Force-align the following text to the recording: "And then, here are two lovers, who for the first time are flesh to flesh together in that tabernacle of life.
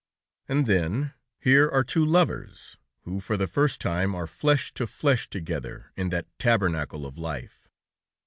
"And 0.49 0.65
then, 0.65 1.13
here 1.39 1.69
are 1.69 1.83
two 1.83 2.03
lovers, 2.03 2.75
who 3.01 3.19
for 3.19 3.37
the 3.37 3.45
first 3.45 3.79
time 3.79 4.15
are 4.15 4.25
flesh 4.25 4.73
to 4.73 4.87
flesh 4.87 5.29
together 5.29 5.91
in 5.95 6.09
that 6.09 6.25
tabernacle 6.39 7.05
of 7.05 7.19
life. 7.19 7.69